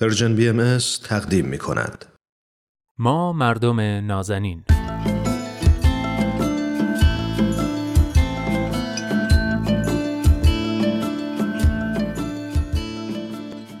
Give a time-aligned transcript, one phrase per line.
[0.00, 2.04] Persian BM تقدیم می کند.
[2.98, 4.64] ما مردم نازنین.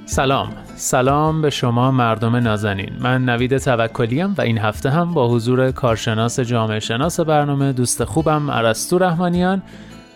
[0.06, 0.52] سلام.
[0.76, 2.92] سلام به شما مردم نازنین.
[3.00, 8.50] من نوید توکلیم و این هفته هم با حضور کارشناس جامعه شناس برنامه دوست خوبم
[8.50, 9.62] ارسطو رحمانیان.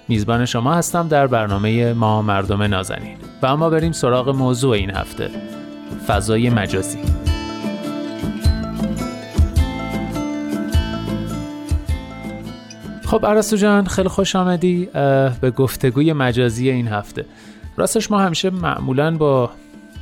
[0.08, 3.16] میزبان شما هستم در برنامه ما مردم نازنین.
[3.42, 5.61] و اما بریم سراغ موضوع این هفته.
[6.06, 6.98] فضای مجازی.
[13.06, 14.88] خب عرستو جان خیلی خوش آمدی
[15.40, 17.24] به گفتگوی مجازی این هفته.
[17.76, 19.50] راستش ما همیشه معمولا با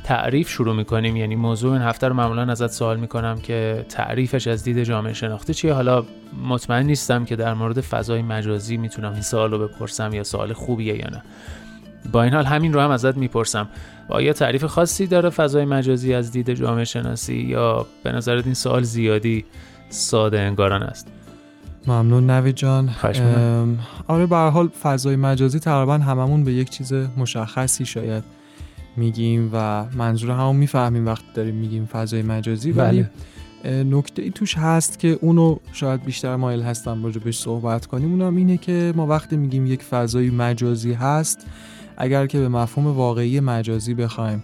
[0.03, 1.15] تعریف شروع می‌کنیم.
[1.15, 5.53] یعنی موضوع این هفته رو معمولا ازت سوال می‌کنم که تعریفش از دید جامعه شناختی
[5.53, 6.05] چیه؟ حالا
[6.47, 10.97] مطمئن نیستم که در مورد فضای مجازی می‌تونم این سوال رو بپرسم یا سوال خوبیه
[10.97, 11.23] یا نه.
[12.11, 13.69] با این حال همین رو هم ازت می‌پرسم.
[14.09, 18.83] آیا تعریف خاصی داره فضای مجازی از دید جامعه شناسی یا به نظرت این سوال
[18.83, 19.45] زیادی
[19.89, 21.07] ساده انگاران است؟
[21.87, 22.89] ممنون نوی جان.
[24.07, 28.23] آره به حال فضای مجازی تقریبا هممون به یک چیز مشخصی شاید
[28.97, 32.71] میگیم و منظور همون می‌فهمیم وقتی داریم میگیم فضای مجازی.
[32.71, 33.05] ولی
[33.63, 33.83] بله.
[33.83, 38.11] نکته ای توش هست که اونو شاید بیشتر مایل هستم راجع بهش صحبت کنیم.
[38.11, 41.47] اونم اینه که ما وقتی میگیم یک فضای مجازی هست
[41.97, 44.43] اگر که به مفهوم واقعی مجازی بخوایم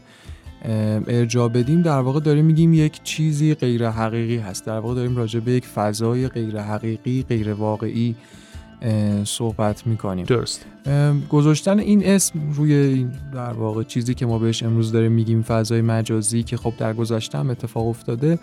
[1.08, 4.66] ارجاع بدیم در واقع داریم میگیم یک چیزی غیر حقیقی هست.
[4.66, 8.16] در واقع داریم راجع به یک فضای غیر حقیقی غیر واقعی
[9.23, 10.25] صحبت می‌کنیم.
[10.25, 10.66] درست.
[11.30, 15.81] گذاشتن این اسم روی این در واقع چیزی که ما بهش امروز داریم میگیم فضای
[15.81, 18.40] مجازی که خب در گذشته هم اتفاق افتاده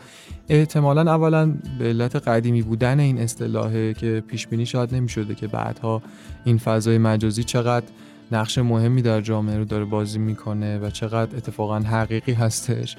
[0.49, 6.03] احتمالا اولا به علت قدیمی بودن این اصطلاحه که پیش بینی شاید نمی‌شده که بعدها
[6.45, 7.87] این فضای مجازی چقدر
[8.33, 12.97] نقش مهمی در جامعه رو داره بازی می‌کنه و چقدر اتفاقا حقیقی هستش.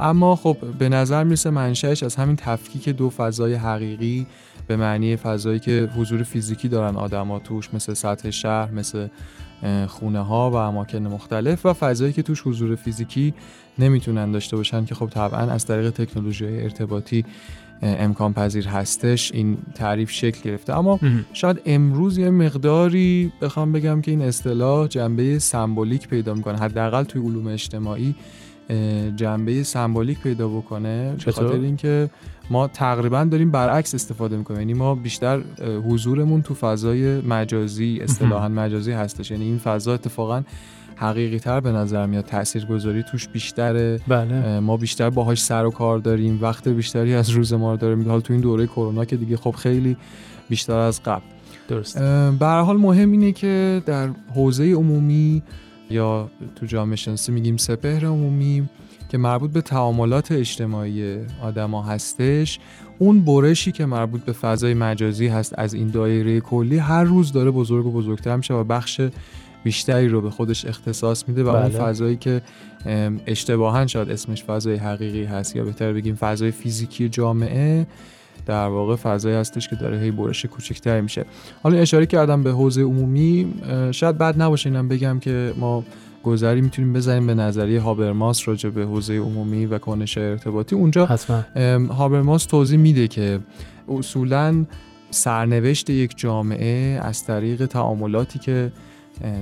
[0.00, 4.26] اما خب به نظر می‌رسه منشأش از همین تفکیک دو فضای حقیقی
[4.66, 9.08] به معنی فضایی که حضور فیزیکی دارن آدما توش مثل سطح شهر مثل
[9.86, 13.34] خونه ها و اماکن مختلف و فضایی که توش حضور فیزیکی
[13.78, 17.24] نمی‌تونن داشته باشن که خب طبعا از طریق تکنولوژی ارتباطی
[17.82, 20.78] امکان پذیر هستش این تعریف شکل گرفته.
[20.78, 21.00] اما
[21.32, 26.58] شاید امروز یه مقداری بخوام بگم که این اصطلاح جنبه سمبولیک پیدا می‌کنه.
[26.58, 28.14] حداقل توی علوم اجتماعی
[29.16, 32.10] جنبه سمبولیک پیدا بکنه به خاطر اینکه
[32.50, 34.60] ما تقریبا داریم برعکس استفاده می‌کنیم.
[34.60, 35.40] یعنی ما بیشتر
[35.88, 39.30] حضورمون تو فضای مجازی اصطلاحا مجازی هستش.
[39.30, 40.42] یعنی این فضا اتفاقا
[40.98, 44.00] حقیقی تر به نظر میاد تاثیرگذاری توش بیشتره.
[44.08, 44.60] بله.
[44.60, 48.08] ما بیشتر باهاش سر و کار داریم وقت بیشتری از روز ما رو داریم.
[48.08, 49.96] حال تو این دوره کرونا که دیگه خب خیلی
[50.48, 51.24] بیشتر از قبل.
[51.68, 51.98] درست.
[52.38, 55.42] به حال مهم اینه که در حوزه عمومی
[55.90, 58.68] یا تو جامعه شناسی میگیم سپهر عمومی
[59.08, 62.58] که مربوط به تعاملات اجتماعی آدما هستش
[62.98, 67.50] اون برشی که مربوط به فضای مجازی هست از این دایره کلی هر روز داره
[67.50, 69.00] بزرگ و بزرگتر میشه و بخش
[69.68, 71.78] بیشتری رو به خودش اختصاص میده و اون بله.
[71.78, 72.42] فضایی که
[73.26, 75.56] اشتباها شاید اسمش فضای حقیقی هست.
[75.56, 77.86] یا بهتر بگیم فضای فیزیکی جامعه
[78.46, 81.24] در واقع فضایی هستش که داره هی برش کوچکتر میشه.
[81.62, 83.54] حالا اشاره کردم به حوزه عمومی
[83.90, 85.84] شاید بد نباشه اینم بگم که ما
[86.22, 90.76] گذری می‌تونیم بزنیم به نظریه هابرماس راجع به حوزه عمومی و کنش ارتباطی.
[90.76, 91.08] اونجا
[91.90, 93.40] هابرماس توضیح میده که
[93.88, 94.64] اصولا
[95.10, 98.72] سرنوشت یک جامعه از طریق تعاملاتی که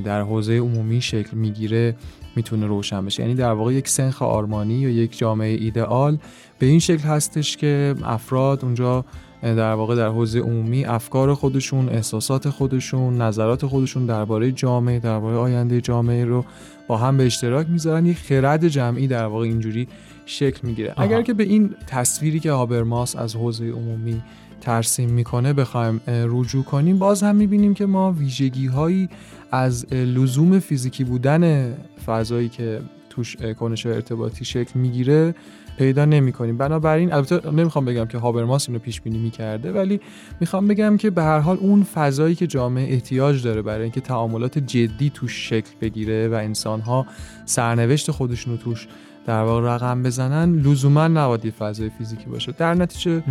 [0.04, 1.96] در حوزه عمومی شکل می‌گیره
[2.36, 3.22] می‌تونه روشن بشه.
[3.22, 6.18] یعنی در واقع یک سنخ آرمانی یا یک جامعه ایدئال
[6.58, 9.04] به این شکل هستش که افراد اونجا
[9.42, 15.80] در واقع در حوزه عمومی افکار خودشون احساسات خودشون نظرات خودشون درباره جامعه درباره آینده
[15.80, 16.44] جامعه رو
[16.88, 18.06] با هم به اشتراک می‌ذارن.
[18.06, 19.88] یک خرد جمعی در واقع اینجوری
[20.26, 20.94] شکل می‌گیره.
[20.96, 24.22] اگر که به این تصویری که هابرماس از حوزه عمومی
[24.66, 26.98] ترسیم می‌کنه بخوایم رجوع کنیم.
[26.98, 29.08] باز هم می‌بینیم که ما ویژگی هایی
[29.52, 31.74] از لزوم فیزیکی بودن
[32.06, 35.34] فضایی که توش کنش ارتباطی شکل می‌گیره
[35.78, 40.00] پیدا نمی کنیم بنابراین البته نمی‌خوام بگم که هابرماس اینو پیش بینی می‌کرده ولی
[40.40, 44.58] می‌خوام بگم که به هر حال اون فضایی که جامعه احتیاج داره برای اینکه تعاملات
[44.58, 47.06] جدی توش شکل بگیره و انسانها
[47.44, 48.88] سرنوشت خودشون رو توش
[49.26, 52.52] در واقع رقم بزنن لزوما نباید فضای فیزیکی باشه.
[52.52, 53.22] در نتیجه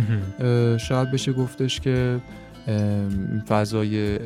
[0.78, 2.20] شاید بشه گفتش که
[3.48, 4.18] فضای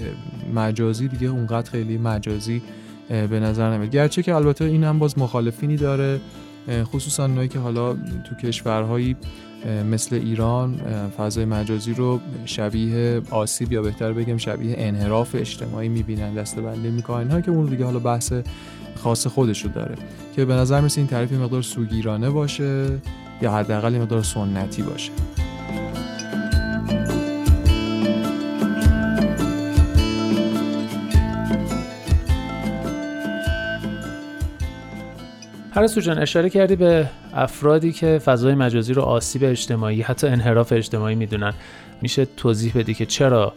[0.55, 2.63] مجازی دیگه اونقدر خیلی مجازی
[3.09, 3.91] به نظر نمیاد.
[3.91, 6.21] گرچه که البته این هم باز مخالفینی داره.
[6.85, 9.17] خصوصا اونایی که حالا تو کشورهایی
[9.91, 10.81] مثل ایران
[11.19, 17.31] فضای مجازی رو شبیه آسیب یا بهتر بگم شبیه انحراف اجتماعی می‌بینن دستبندی می‌کنن.
[17.31, 18.33] ها که اون دیگه حالا بحث
[18.97, 19.95] خاص خودش رو داره
[20.37, 22.87] که به نظر این تعریف مقدار سوگیرانه باشه
[23.43, 25.13] یا حداقل مقدار سنتی باشه.
[35.81, 41.15] پرستو جان اشاره کردی به افرادی که فضای مجازی رو آسیب اجتماعی حتی انحراف اجتماعی
[41.15, 41.55] می‌دونن.
[42.03, 43.53] میشه توضیح بدی که چرا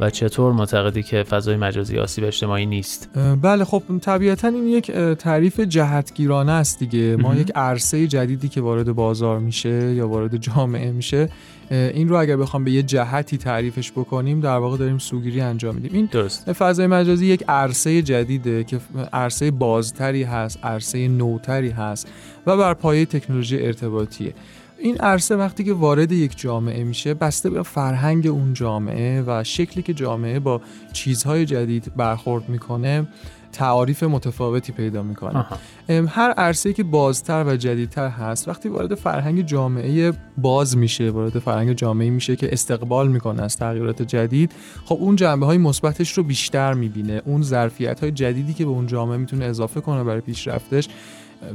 [0.00, 3.10] و چطور معتقدی که فضای مجازی آسیب اجتماعی نیست؟
[3.42, 7.16] بله خب طبیعتا این یک تعریف جهتگیرانه است دیگه.
[7.16, 11.28] ما یک عرصه جدیدی که وارد بازار میشه یا وارد جامعه میشه
[11.70, 15.90] این رو اگر بخوام به یه جهتی تعریفش بکنیم در واقع داریم سوگیری انجام میدیم.
[15.94, 16.52] این درست.
[16.52, 18.80] فضای مجازی یک عرصه جدیده که
[19.12, 22.08] عرصه بازتری هست عرصه نوتری هست
[22.46, 24.34] و بر پایه تکنولوژی ارتباطیه.
[24.82, 29.82] این عرصه وقتی که وارد یک جامعه میشه بسته به فرهنگ اون جامعه و شکلی
[29.82, 30.60] که جامعه با
[30.92, 33.06] چیزهای جدید برخورد می‌کنه
[33.52, 35.46] تعاریف متفاوتی پیدا می‌کنه.
[35.88, 41.72] هر عرصه که بازتر و جدیدتر هست وقتی وارد فرهنگ جامعه باز میشه وارد فرهنگ
[41.72, 44.52] جامعه میشه که استقبال می‌کنه از تغییرات جدید
[44.84, 47.22] خب اون جنبه های مثبتش رو بیشتر می‌بینه.
[47.24, 50.88] اون ظرفیت های جدیدی که به اون جامعه می‌تونه اضافه کنه برای پیشرفتش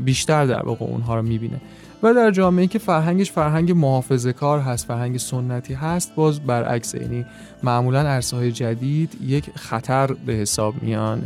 [0.05, 1.61] بیشتر در واقع اونها رو می‌بینه.
[2.03, 7.25] و در جامعه که فرهنگش فرهنگ محافظه کار هست فرهنگ سنتی هست باز برعکس یعنی
[7.63, 11.23] معمولا عرصه های جدید یک خطر به حساب میان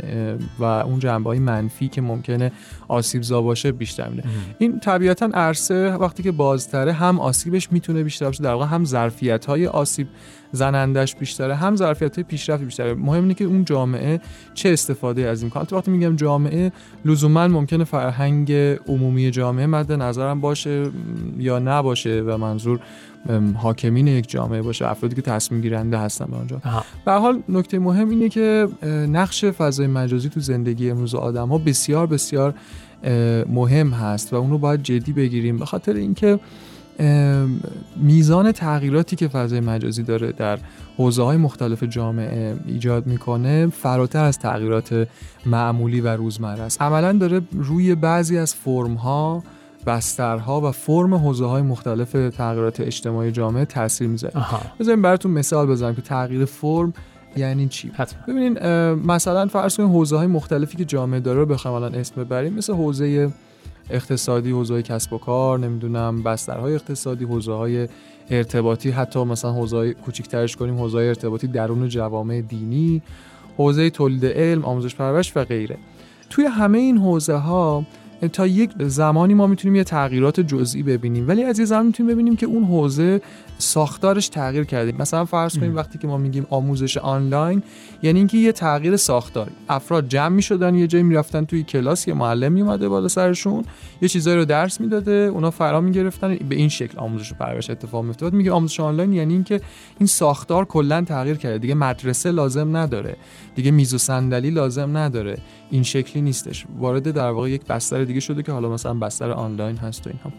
[0.58, 2.52] و اون جنبه های منفی که ممکنه
[2.88, 4.24] آسیب زا باشه بیشتر میده.
[4.58, 9.44] این طبیعتا عرصه وقتی که بازتره هم آسیبش می‌تونه بیشتر باشه در واقع هم ظرفیت
[9.44, 10.08] های آسیب
[10.52, 12.94] زنندش بیشتره هم ظرفیت پیشرفت بیشتره.
[12.94, 14.20] مهم اینه که اون جامعه
[14.54, 16.72] چه استفاده از این کنه وقتی میگم جامعه
[17.04, 18.52] لزوما ممکنه فرهنگ
[18.86, 20.61] عمومی جامعه مد نظرم باشه.
[21.38, 22.80] یا نباشه و منظور
[23.54, 26.60] حاکمین یک جامعه باشه افرادی که تصمیم گیرنده هستن به آنجا
[27.04, 28.68] به حال نکته مهم اینه که
[29.08, 32.54] نقش فضای مجازی تو زندگی امروز آدم ها بسیار بسیار
[33.48, 35.58] مهم هست و اون رو باید جدی بگیریم.
[35.58, 36.40] به خاطر اینکه
[37.96, 40.58] میزان تغییراتی که فضای مجازی داره در
[40.96, 45.08] حوزه های مختلف جامعه ایجاد می‌کنه فراتر از تغییرات
[45.46, 46.82] معمولی و روزمره است.
[46.82, 49.42] عملا داره روی بعضی از فرم ها
[49.86, 54.34] بسترها و فرم حوزه های مختلف تغییرات اجتماعی جامعه تاثیر می‌ذاره.
[54.80, 56.92] بذاریم براتون مثال بزنم که تغییر فرم
[57.36, 58.22] یعنی چی؟ حتما.
[58.28, 58.58] ببینین
[58.94, 62.72] مثلا فرض کنید حوزه های مختلفی که جامعه داره رو بخوایم الان اسم ببریم مثل
[62.72, 63.32] حوزه
[63.90, 67.88] اقتصادی حوزه کسب و کار نمی‌دونم بسترهای اقتصادی حوزه های
[68.30, 73.02] ارتباطی حتی مثلا حوزه کوچیک‌ترش کنیم حوزه ارتباطی درون جوامع دینی
[73.58, 75.78] حوزه تولید علم آموزش پرورش و غیره.
[76.30, 77.84] توی همه این حوزه ها
[78.28, 81.28] تا یک زمانی ما می‌تونیم یه تغییرات جزئی ببینیم.
[81.28, 83.20] ولی از یه زمان می‌تونیم ببینیم که اون حوزه
[83.58, 84.92] ساختارش تغییر کرده.
[84.98, 87.62] مثلا فرض کنیم وقتی که ما میگیم آموزش آنلاین
[88.02, 92.52] یعنی اینکه یه تغییر ساختاری افراد جمع می‌شدن یه جایی می‌رفتن توی کلاس یه معلم
[92.52, 93.64] میومده بالا سرشون
[94.02, 98.04] یه چیزایی رو درس می‌داده اونا فرا می‌گرفتن به این شکل آموزش و پرورش اتفاق
[98.04, 99.60] میفته میگه آموزش آنلاین یعنی اینکه
[99.98, 101.58] این ساختار کلا تغییر کرده.
[101.58, 103.16] دیگه مدرسه لازم نداره.
[103.54, 105.38] دیگه میز و صندلی لازم نداره.
[105.70, 106.66] این شکلی نیستش.
[106.78, 110.32] وارد در واقع یک بستر دیگه شده که حالا مثلا بستر آنلاین هست و اینها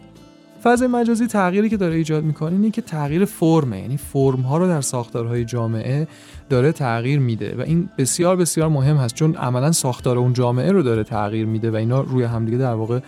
[0.62, 4.68] فضای مجازی تغییری که داره ایجاد می‌کنه اینه که تغییر فرمه یعنی فرم ها رو
[4.68, 6.08] در ساختارهای جامعه
[6.48, 10.82] داره تغییر میده و این بسیار بسیار مهم هست چون عملا ساختار اون جامعه رو
[10.82, 13.00] داره تغییر میده و اینا روی همدیگه در واقع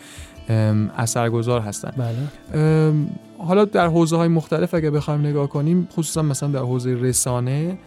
[0.96, 2.92] اثرگذار هستن بله.
[3.38, 7.78] حالا در حوزه های مختلف اگه بخوایم نگاه کنیم خصوصا مثلا در حوزه رسانه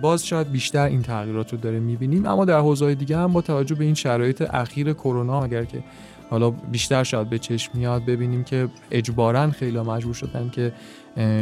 [0.00, 3.74] باز شاید بیشتر این تغییرات رو داره می‌بینیم اما در حوزه دیگه هم با توجه
[3.74, 5.78] به این شرایط اخیر کرونا اگر که
[6.30, 10.72] حالا بیشتر شاید به چشم میاد ببینیم که اجبارا خیلی مجبور شدن که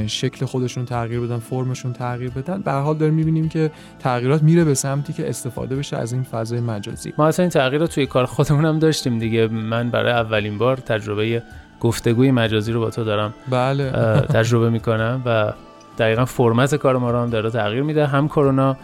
[0.07, 2.63] شکل خودشون تغییر بدن فرمشون تغییر بدن.
[2.63, 6.61] به حال داریم می‌بینیم که تغییرات میره به سمتی که استفاده بشه از این فضای
[6.61, 7.13] مجازی.
[7.19, 9.47] ما اصلا این تغییرات توی کار خودمون هم داشتیم دیگه.
[9.47, 11.43] من برای اولین بار تجربه
[11.81, 13.91] گفتگوی مجازی رو با تو دارم بله.
[14.21, 15.53] تجربه می‌کنم و
[15.99, 18.77] دقیقا فرمت کار ما رو هم داره تغییر میده هم کرونا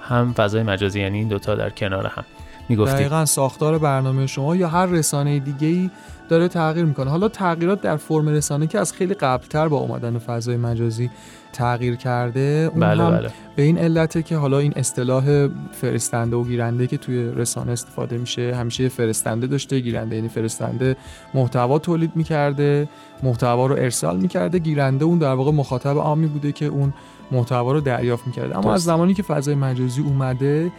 [0.00, 2.24] هم فضای مجازی یعنی این دوتا در کنار هم.
[2.68, 2.94] می‌گفتی.
[2.94, 5.90] دقیقا ساختار برنامه شما یا هر رسانه دیگه ای
[6.28, 7.10] داره تغییر می‌کنه.
[7.10, 11.10] حالا تغییرات در فرم رسانه که از خیلی قبلتر با اومدن فضای مجازی
[11.52, 13.30] تغییر کرده اون بله هم بله.
[13.56, 18.54] به این علته که حالا این اصطلاح فرستنده و گیرنده که توی رسانه استفاده میشه
[18.54, 20.96] همیشه فرستنده داشته گیرنده یعنی فرستنده
[21.34, 22.88] محتوا تولید می‌کرده
[23.22, 26.94] محتوا رو ارسال می‌کرده گیرنده اون در واقع مخاطب عامی بوده که اون
[27.32, 28.58] محتوا رو دریافت می‌کرده.
[28.58, 30.72] اما از زمانی که فضای مجازی اومده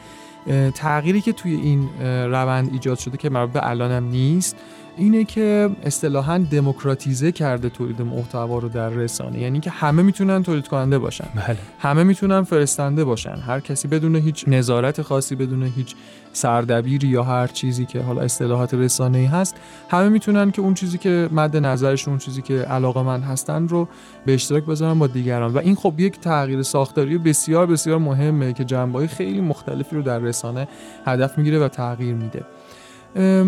[0.75, 1.89] تغییری که توی این
[2.31, 4.55] روند ایجاد شده که مربوط به الانم نیست.
[4.97, 9.39] اینه که اصطلاحا دموکراتیزه کرده تولید محتوا رو در رسانه.
[9.39, 11.27] یعنی که همه می‌تونن تولید کننده باشن.
[11.35, 11.57] بله.
[11.79, 13.35] همه می‌تونن فرستنده باشن.
[13.35, 15.95] هر کسی بدون هیچ نظارت خاصی بدون هیچ
[16.33, 19.55] سردبیری یا هر چیزی که حالا اصطلاحات رسانه‌ای هست
[19.89, 23.87] همه می‌تونن که اون چیزی که مد نظرشون اون چیزی که علاقه من هستن رو
[24.25, 25.53] به اشتراک بذارن با دیگران.
[25.53, 30.19] و این خب یک تغییر ساختاری بسیار بسیار مهمه که جنبه‌های خیلی مختلفی رو در
[30.19, 30.67] رسانه
[31.05, 32.45] هدف می‌گیره و تغییر میده.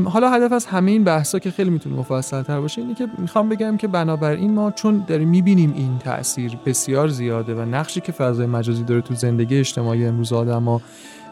[0.06, 3.50] حالا هدف از همه این بحثا که خیلی می‌تونه مفصل تر باشه اینه که می‌خوام
[3.50, 8.48] بگم که بنابراین ما چون داریم می‌بینیم این تاثیر بسیار زیاده و نقشی که فضای
[8.48, 10.82] مجازی داره تو زندگی اجتماعی امروز آدما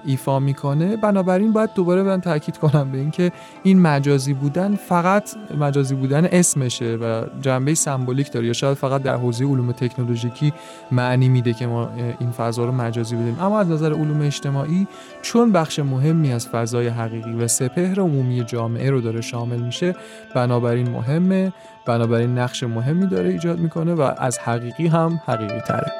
[0.07, 0.97] ایفا می‌کنه.
[0.97, 3.31] بنابراین باید دوباره من تاکید کنم به اینکه
[3.63, 9.15] این مجازی بودن فقط مجازی بودن اسمشه و جنبه سمبولیک داره یا شاید فقط در
[9.15, 10.53] حوزه علوم تکنولوژیکی
[10.91, 13.37] معنی میده که ما این فضا رو مجازی بدیم.
[13.41, 14.87] اما از نظر علوم اجتماعی
[15.21, 19.95] چون بخش مهمی از فضای حقیقی و سپهر عمومی جامعه رو داره شامل میشه
[20.35, 21.53] بنابراین مهمه
[21.85, 25.91] بنابراین نقش مهمی داره ایجاد می‌کنه و از حقیقی هم حقیقی تره